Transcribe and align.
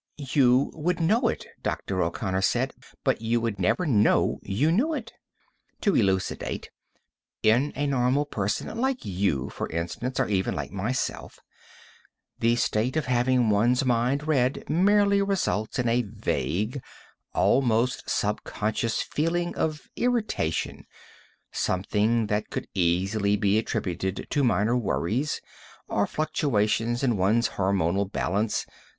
"You 0.31 0.71
would 0.73 0.99
know 0.99 1.27
it," 1.27 1.45
Dr. 1.61 2.01
O'Connor 2.01 2.41
said, 2.41 2.73
"but 3.03 3.21
you 3.21 3.39
would 3.39 3.59
never 3.59 3.85
know 3.85 4.39
you 4.41 4.71
knew 4.71 4.95
it. 4.95 5.13
To 5.81 5.95
elucidate: 5.95 6.71
in 7.43 7.71
a 7.75 7.85
normal 7.85 8.25
person 8.25 8.75
like 8.79 9.05
you, 9.05 9.51
for 9.51 9.69
instance, 9.69 10.19
or 10.19 10.27
even 10.27 10.55
like 10.55 10.71
myself 10.71 11.37
the 12.39 12.55
state 12.55 12.97
of 12.97 13.05
having 13.05 13.51
one's 13.51 13.85
mind 13.85 14.25
read 14.27 14.67
merely 14.67 15.21
results 15.21 15.77
in 15.77 15.87
a 15.87 16.01
vague, 16.01 16.81
almost 17.35 18.09
subconscious 18.09 19.03
feeling 19.03 19.55
of 19.55 19.81
irritation, 19.95 20.87
something 21.51 22.25
that 22.25 22.49
could 22.49 22.67
easily 22.73 23.37
be 23.37 23.59
attributed 23.59 24.25
to 24.31 24.43
minor 24.43 24.75
worries, 24.75 25.41
or 25.87 26.07
fluctuations 26.07 27.03
in 27.03 27.17
one's 27.17 27.49
hormonal 27.49 28.11
balance. 28.11 28.65